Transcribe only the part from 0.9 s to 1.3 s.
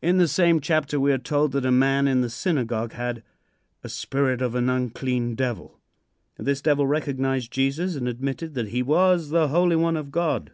we are